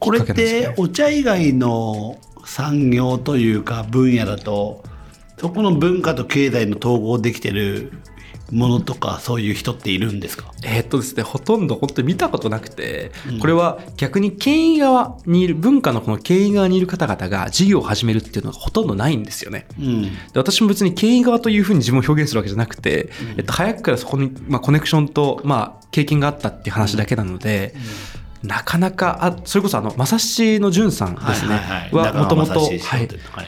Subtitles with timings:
[0.00, 4.82] これってお茶以外の産業というか分野だと
[5.38, 7.92] そこの文化と経済の統合できてる
[8.50, 10.52] ものとかそういう人っているんですか？
[10.64, 19.66] えーっとですね、ほとんど本当に見たことなくて、これは逆に権威側にいる、文化のこの権威側にいる方々が事業を始めるっていうのがほとんどないんですよね。
[19.78, 20.02] うん。
[20.02, 27.72] で私も別に権威側というふうに自分を表現するわけじゃなくて、えっと、早くからそこに、まあ、コネクションと、まあ、経験があったっていう話だけなので、
[28.42, 31.56] なかなか、あ、それこそあの、まさしのじゅんさんですね。
[31.92, 32.70] はもともと。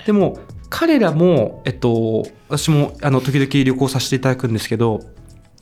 [0.06, 0.38] でも、
[0.68, 5.00] 彼らも、えっと、私も、あの、時々旅行させていただくんですけど、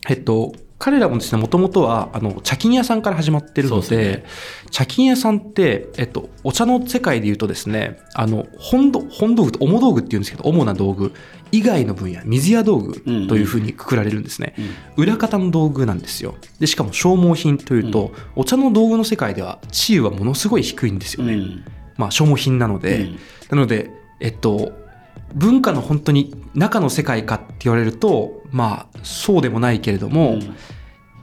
[0.08, 4.24] えっと、彼らもですね、もともとは、あの、茶金屋さんから始まってるので、ね
[4.70, 11.12] 茶金屋さんって、えっと、お茶の世界で言うとですね、あの、本道本道具と、主道具って言うんですけど、主な道具
[11.52, 14.54] 以外の分野、水屋道具というふうにくくられるんですね。
[14.96, 16.36] 裏方の道具なんですよ。
[16.58, 21.34] で、しかも消耗品というと、お茶の道具の世界では地位はものすごい低いんですよね。
[21.34, 21.64] うん
[21.96, 23.18] まあ、消耗品なので、うん
[23.50, 24.72] なので、えっと、
[25.34, 30.56] 文化の本当に中の世界かって言われると、まあ、そうでもないけれども、うん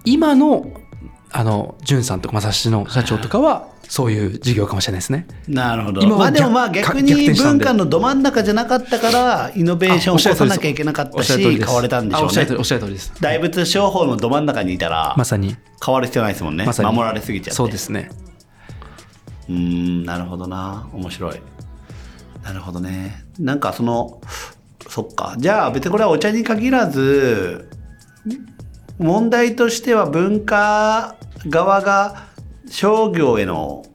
[0.05, 0.71] 今の、
[1.31, 5.27] あの、じゅんさんとか、まさしの社長とかは、そういう事業かもしれないですね。
[5.47, 6.07] なるほど。
[6.07, 12.23] まあでも逆まあ逆逆に文化のど真ん中じゃなかったから、イノベーションを起こさなきゃいけなかったし、変われたんでしょうね。
[12.23, 13.13] あおっしゃる通りです。
[13.21, 15.55] 大仏商法のど真ん中にいたら、まさに。
[15.83, 16.65] 変わる必要ないですもんね。
[16.65, 16.91] ま。
[16.91, 17.51] 守られすぎちゃって。
[17.55, 18.09] そうですね。
[19.49, 20.87] うーん、なるほどな。
[20.93, 21.41] 面白い。
[22.43, 23.25] なるほどね。
[23.39, 24.21] なんかその、
[24.89, 25.35] そっか。
[25.37, 27.69] じゃあ別にこれはお茶に限らず、
[28.99, 31.15] 問題としては文化
[31.47, 32.27] 側が
[32.69, 33.85] 商業への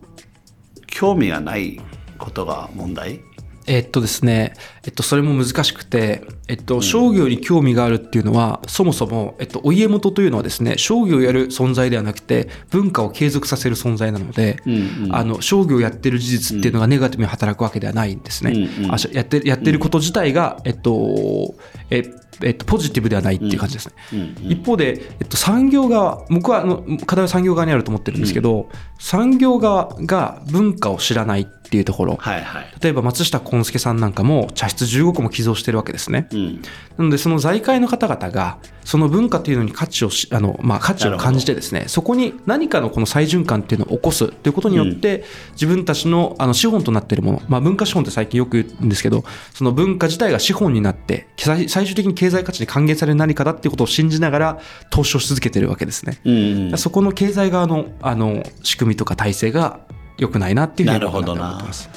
[0.87, 1.81] 興味がない
[2.19, 3.21] ことが問題？
[3.65, 15.15] えっとですね、えっと、それも難しくて、えっと、商業に興味があるっていうのは、そもそも、えっと、お家元というのはですね、商業をやる存在ではなくて、文化を継続させる存在なので、うんうん。
[15.15, 18.51] あの、商業をやってる事実っていうのがネガティブに働くわけではないんですね。
[18.51, 18.93] うんうん。
[18.93, 21.55] あしやって、やってること自体が、えっと、
[21.91, 22.03] え、
[22.43, 23.95] えっと、ポジティブではないっていう感じですね。
[24.13, 31.43] うん一方で、えっと、産業側、僕はあの課題は産業側にあると思ってるんですけど、産業側が文化を知らない。
[31.43, 32.67] っていうところ、はいはい。
[32.83, 36.29] 例えば松下幸之助さんなんかも茶室15個も寄贈してるわけですね。
[36.31, 36.63] うん。
[36.99, 54.61] なのでその財界の方々がその文化というのに価値をしあの、まあ、価値を感じてですねそこに何かのこの再循環っていうのを起こすということによって、自分たちのあの資本となっているもの、まあ、文化資本って最近よく言うんですけどその文化自体が資本になって最最終的に経済価値に還元される何かだっていうことを信じながら
[54.91, 56.21] 投資をし続けてるわけですね。
[56.25, 56.79] うんうん。
[56.79, 59.81] そこの経済側のあの仕組みとか体制が
[60.19, 61.91] 良くないなっていうふうに思ってます。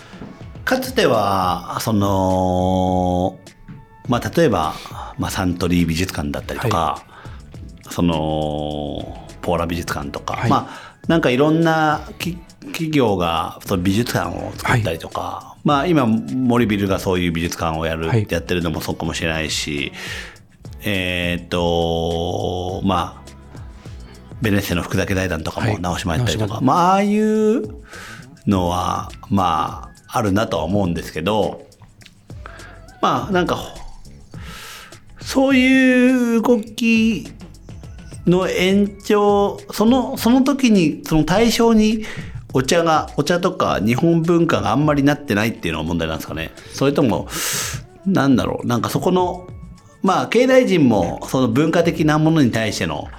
[0.64, 3.40] かつては、その、
[4.08, 4.74] まあ、例えば、
[5.18, 7.04] まあ、サントリー美術館だったりとか、
[7.90, 10.50] その、ポーラ美術館とか、はい。
[10.50, 12.38] まあ、なんかいろんなき
[12.68, 18.28] 企業がその美術館を作ったりとか、まあ、今、森ビルがそういう美術館をやる、はい。
[18.30, 19.92] やってるのもそうかもしれないし、
[20.84, 23.25] えーっと、まあ、
[24.42, 25.82] ベネッセの福武財団とかもはい。
[25.82, 27.64] 直しまやったりとか、直島まあ、ああいう
[28.48, 31.66] のは、まあ、あるなとは思うんですけど、
[33.02, 33.60] まあ、なんか、
[35.22, 37.28] そういう動き
[38.26, 42.06] の延長、その、その時に、その対象に、
[42.54, 46.52] お茶が、お茶とか日本文化があんまりなってないっていうのが問題なんですかね。
[46.74, 47.28] それとも、
[48.06, 49.48] なんだろう、なんかそこの、
[50.02, 53.10] まあ、経済人もその文化的なものに対しての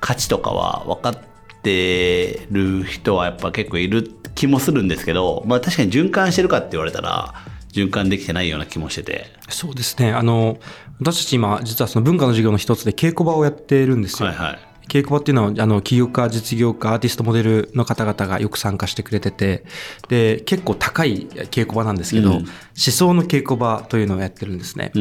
[0.00, 1.18] 価値とかは分かっ
[1.62, 7.34] てる人はやっぱ結構いる気もするんですけど、まあ確かに循環してるかって言われたら、
[7.72, 9.26] 循環できてないような気もしてて。
[9.48, 10.12] そうですね。
[10.12, 10.58] あの、
[11.00, 14.28] 私たち今、実はその文化の授業の一つで稽古場をやってるんですよ。
[14.28, 14.67] はいはい。
[14.88, 19.64] 稽古場っていうのは、あの、起業家、実業家、アーティスト、モデルの方々がよく参加してくれてて、
[20.08, 22.36] で、結構高い稽古場なんですけど、うん。
[22.36, 24.92] 思想の稽古場というのをやってるんですね。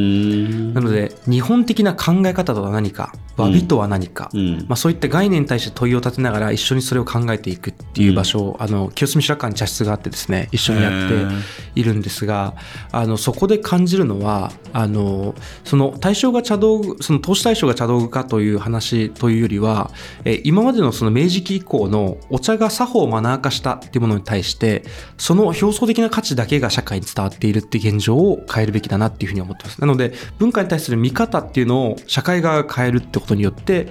[0.73, 4.57] なので、日本的な考え方とは何か、詫びとは何か、うん。
[4.67, 12.55] まあ、そういった概念に対して問いを立てながら一緒にそれを考えていくっていう場所を、あの清澄白河に茶室があってですね一緒にやっているんですが
[12.91, 19.76] あのそこで感じるのはあのその対象が茶道具その投資対象が茶道具かという話というよりは
[20.25, 24.83] え今までのその明治期以降のお茶が作法マナー化したっていうものに対して
[25.17, 33.87] その表層的な価値だけが社会に伝わっているっていう現状を変えるべきだなっていうふうに思ってますなので文化に対する見方っていうのを社会側が変えるってことによって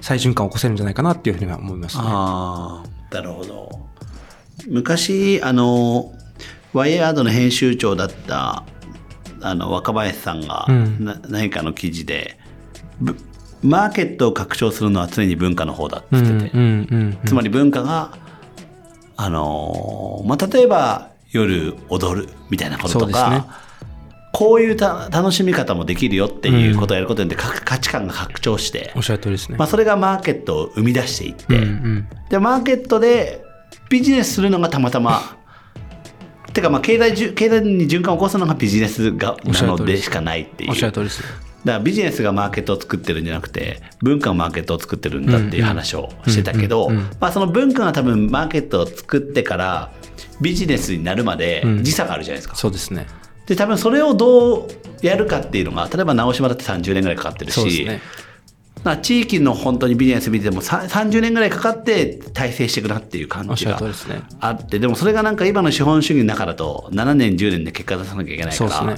[0.00, 2.02] 再循環を起こせるんじゃないかなっていうふうには思いますね。
[2.06, 3.70] ああ、なるほど。
[4.68, 6.12] 昔、あの、
[6.72, 8.64] ワイヤードの編集長だった、
[9.40, 10.66] あの、若林さんが、
[11.28, 12.38] 何かの記事で、
[13.00, 13.16] ぶ
[13.62, 18.16] マーケットを拡張するのは常に文化の方だって言ってて、つまり文化が、
[19.16, 23.46] あのーまあ、例えば夜踊るみたいなこととか、
[24.32, 29.58] こういうた楽しみ方もできるよっていうことをやることによって、か価値観が拡張しておっ、しゃる通りですね。
[29.58, 32.08] まあ、それがマーケットを生み出していって、うんうん。
[32.30, 33.44] でマーケットで
[33.90, 35.36] ビジネスするのがたまたま
[36.52, 40.04] てかまあ経済じゅ経済に循環を起こすのがビジネスがなのです。
[40.04, 40.70] しかないっていう。
[40.70, 41.49] おっしゃる通りです。
[41.64, 49.92] らビジネスがマーケットを作ってるんじゃなくて文化がマーケットを作ってるんだっていう話をしてたけど、うんうんうんまあ、その文化が多分マーケットを作ってから
[50.40, 52.56] ビジネスになるまでうん時差があるじゃないですか。
[52.56, 53.06] そうですね。
[53.46, 54.68] で多分それをどう
[55.02, 57.88] やるかっていうのが例えば直島だって30年ぐらいかかってるし。
[58.82, 63.78] まあ地域の本当にビジネス見ててもさ30年ぐらいかかって体制していくなっていう感じが。
[64.40, 68.96] あってでもそれがなんか今の資本主義の中だと7年10年で結果出さなきゃいけないから、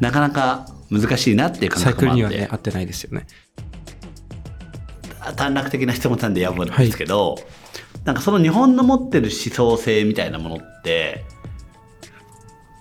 [0.00, 0.66] なかなか
[1.00, 3.26] 難しいなっていう感覚もあって、にはね、合ってないですよね。
[5.36, 7.36] 短絡的な質問なんでやぶんですけど、
[8.04, 11.24] なんかその日本の持ってる思想性みたいなものって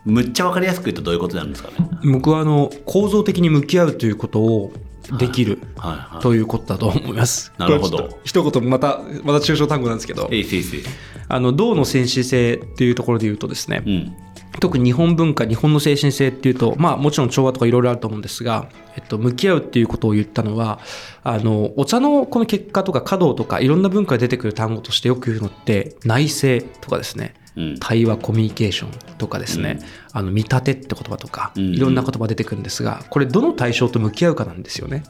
[0.04, 1.76] むっちゃ分かりやすく言うとどういうことなんですかね？
[2.12, 4.74] 僕はあの構造的に向き合うということを
[5.18, 6.16] できるはい。
[6.16, 6.22] はい。
[6.22, 7.54] ということだと思います。
[7.58, 8.20] なるほど。
[8.26, 10.30] 一言またまた抽象単語なんですけど。
[11.30, 14.16] あの道の先進性っていうところで言うとですね、うん
[14.60, 20.80] 特に日本文化日本の精神性っていうとまあもちろん調和とかいろいろあると思うんですが、えっと、向き合うっていうことを言ったのは
[21.24, 27.34] あのお茶のこの結果とか華道とかいろんな文化で出てくる単語としてよく言うのって内政とかですね。
[27.56, 27.80] うん。
[27.80, 29.80] 対話コミュニケーションとかですね、
[30.14, 35.04] あの見立てって言葉とか、うんいろんな言葉出てくるんですがこれどの対象と向き合うかなんですよね。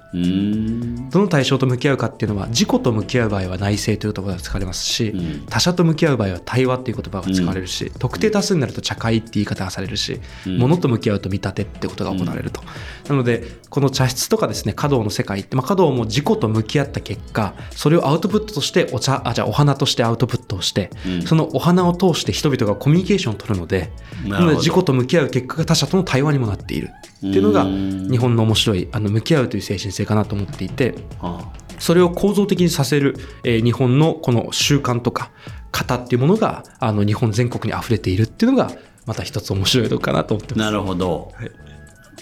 [1.12, 5.46] どの対象と向き合うかっていうのは自己と向き合う場合は内政という言葉が使われますし、うん。
[5.48, 10.58] 他者と向き合う場合は対話っていう言葉が使われるし、特定多数になると茶会って言い方がされるし、うん。
[10.58, 12.62] 物と向き合うと見立てってことが行われると、
[13.10, 21.22] なのでこの茶室とかですね華道の世界って、まあ、華道も自己と向き合った結果それをアウトプットとしてお茶あじゃあお花としてアウトプットをして、うん。
[21.24, 23.92] そのお花を通して人々がコミュニケーションを取るので
[24.26, 30.96] なので自己と向き合う結果が他者との対話にもなっているっていうのがうん日本の面白いあの向き合うという精神性かなと思っていて。
[31.22, 35.32] あそれを構造的にさせる、えー日本のこの習慣とか
[35.74, 38.72] 型っていうものがあの日本全国に溢れているっていうのが
[39.06, 40.66] また一つ面白いのかなと思ってます。
[40.66, 41.52] なるほど、はい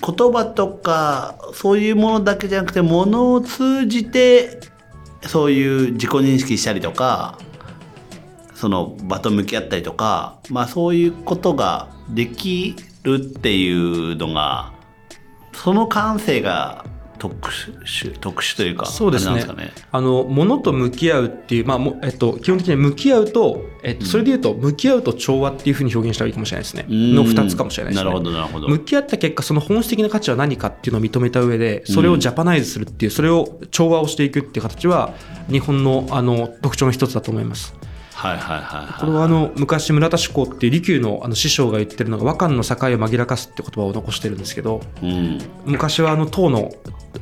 [0.03, 4.59] 言葉とかそういうものだけじゃなくてものを通じて
[5.27, 7.37] そういう自己認識したりとか
[8.55, 14.73] その場と向き合ったりとか、まあ、そういうことができるっていうのが
[15.53, 16.85] その感性が
[17.21, 17.53] 特
[17.85, 19.71] 殊特殊というかそうですねね。
[19.91, 26.87] あの物と向き合うっていう、まあもえっと、基本的に向き合うと、えっと、それで言うと向き合うと調和っていうふうに表現したらいいかもしれないですね。
[26.89, 28.09] うんの2つかもしれないですね。
[28.09, 28.67] なるほどなるほど。
[28.69, 35.13] 向き合った結果その本質的な価値は何かっていうのを認めた上でそれをジャパナイズするっていうそれを調和をしていくっていう形は
[35.47, 37.75] 日本のあの特徴の一つだと思います。
[38.21, 38.99] はいはいはいはい。
[38.99, 46.71] これはあの昔村田志功っていう利休のあの師匠が言ってるのが和漢の境を紛らかすって言葉を残してるんですけどうん昔はあの唐の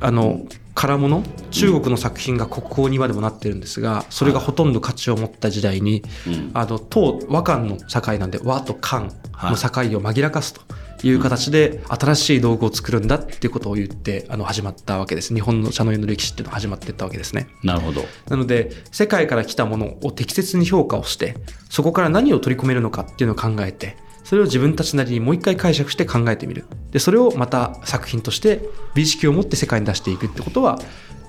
[0.01, 0.41] あの
[0.75, 9.15] 唐物中国の作品が国宝に今でもなってるんですがそれがほとんど価値を持った時代にうんあの唐和漢の境なんで和と漢の境
[9.47, 10.63] を紛らかすとい
[11.11, 17.47] う形で新しい道具を作るんだっていうことを言ってあの始まったわけです日本の茶の湯の歴史っていうのが始まっていったわけですね。
[17.63, 18.03] なるほど。
[18.29, 21.35] なので世界から来たものを適切に評価をして
[21.69, 28.61] そこから何を取り込めるのかっていうのを考えてそれを自分たちなりにもう一回解釈して考えてみるでそれをまた作品として
[28.93, 30.77] 美意識を持って世界に出していくってことは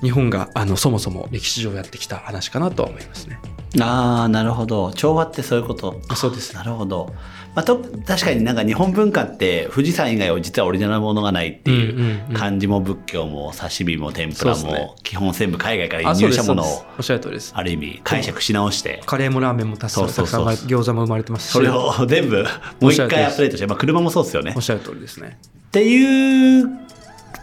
[0.02, 3.38] 日本があのそもそも歴史上やってきた話かなとは思いますね。
[3.80, 7.14] ああなるほど調和ってそういうことあそうですなるほど、
[7.54, 17.52] まあ、と確かになんか日本文化って富士山以外は実はオリジナルなものがないっていう漢字も仏教も刺身も天ぷらも基本全部海外からあ輸入したものをおっしゃる通りです。
[17.54, 19.02] ある意味解釈し直して。
[19.04, 21.52] カレーもラーメンもたくさん餃子も生まれてますし。
[21.52, 22.44] それを全部
[22.80, 24.52] もう一回アップデートして、まあ、車もそうですよね。
[24.56, 25.38] おっしゃる通りですね。
[25.68, 26.70] っていう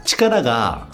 [0.04, 0.88] 力が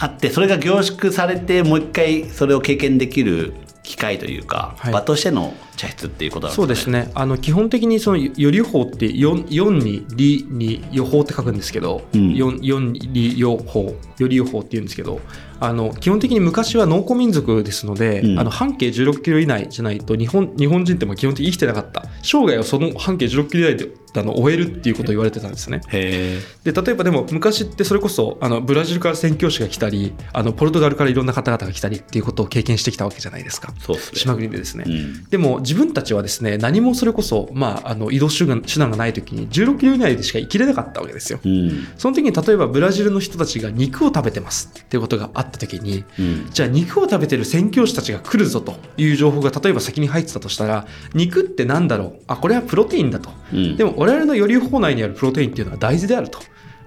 [0.00, 3.54] あってそれが凝縮されてもう一回それを経験できる
[3.88, 4.92] 機会というか、はい。
[4.92, 6.66] 場としての茶室っていうことなんですかね。
[6.66, 7.10] そうですね。
[7.14, 12.32] あの基本的にそのより法って 4, 4に「り」に「予報」って書くんですけど、うん。
[12.32, 15.20] 4, 4に「り」予報より予報っていうんですけど
[15.60, 18.38] あの基本的に昔は農耕民族ですので、うん。
[18.38, 22.04] あの半径16キロ以内じゃないと日本日本人っても基本的に生きてなかった。
[22.22, 25.80] 生涯をその半径16キロ以内でたのを終えるっていうことを言われてたんですね。
[25.88, 33.72] へで例えばでも昔ってそれこそあのブラジルから宣教師が来たりあのポルトガルからいろんな方々が来たりっていうことを経験してきたわけじゃないですか。
[33.72, 33.74] ね。
[34.14, 34.84] 島国でですね。
[34.86, 35.24] うん。
[35.30, 41.40] でも自分たちはですね何もそれこそ、まあ、あの移動手段手段がない時に16キロ以内でしか生きれなかったわけですよ。
[41.44, 41.86] うん。
[41.96, 46.50] その時に例えばブラジルの人たちが肉を食べてますっていうことがあった時にうん。
[46.50, 52.20] じゃあ肉を食べてる宣教師たちが来るぞという情報が例えば先に入ってたとしたら肉って何だろう？
[52.26, 53.30] あこれはプロテインだと。
[53.52, 53.76] うん。
[53.76, 56.38] でも我々のより法内にあるプロテインっていうのは大豆であると。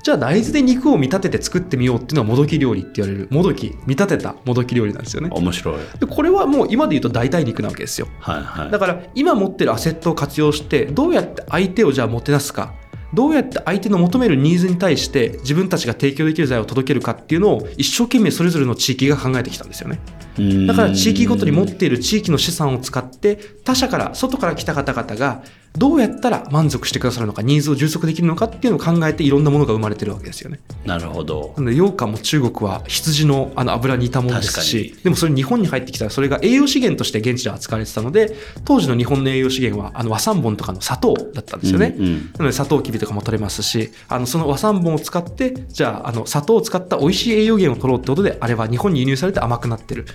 [0.04, 5.30] じゃあ大豆で肉を見立てて作ってみようっていうのはもどき料理って言われるもどき見立てたもどき料理なんですよね。
[5.32, 8.08] 面白いでこれはもう今で言うと代替肉なわけですよ。
[8.20, 12.74] はいはいだから今持ってるアセットを活用してどうやって相手をじゃあもてなすか
[13.14, 20.00] どうやって相手の求めるニーズに対して自分たちが提供できる材を届けるかっていうのを一生懸命それぞれの地域が考えてきたんですよね。
[20.40, 25.44] うんだから地域ごとに持っている地域の資産を使って他者から外から来た方々が
[25.78, 30.60] どうやったら満足してくださるのかニーズを充足できるのかっていうのを考えていろんなものが生まれてるわけですよね。
[30.86, 41.96] なるほどなので羊羹も中国は羊のあの油に似たものです確しかでもそれ日本に入ってきたらそれが栄養資源として現地で扱われてたので当時の日本の栄養資源はあの和三盆とかの砂糖だったんですよね。
[41.98, 50.06] うんうんなので砂糖きびとかも取れますしあのその和三盆を使ってじゃああの砂糖を使った美味しい栄養源を取ろうってことであれは日本に輸入されて甘くなってる。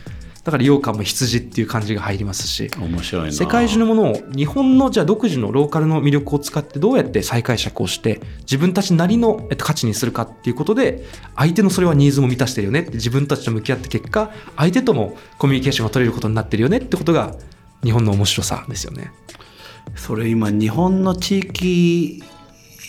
[0.44, 2.70] だから羊羹も羊っていう感じが入りますし。
[2.78, 3.32] 面白いな。
[3.32, 17.34] 世界中のものを日本のじゃあ独自のローカルの魅力を使ってどうやって再解釈をして自分たちなりのえっと価値にするかっていうことで相手のそれはニーズも満たしてるよねって自分たちと向き合った結果相手ともコミュニケーションが取れることになってるよねってことが
[17.82, 19.10] 日本の面白さですよね。
[19.96, 22.22] それ今日本の地域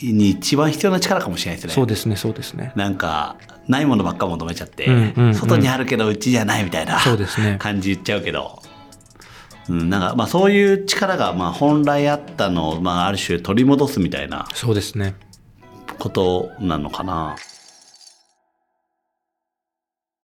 [0.04, 2.72] に一番必要な力かもしれないですねそうですねそうですね。
[2.76, 3.36] なんか
[3.68, 8.62] ないものばっか求めちゃって、うんうんうん外にあるけどうちじゃないみたいなそうですね感じ言っちゃうけど、
[9.70, 15.16] うん、なんかまあそういう力がまあ本来あったのを、まあ、ある種取り戻すみたいなそうですね。
[16.00, 17.36] ことなのかな。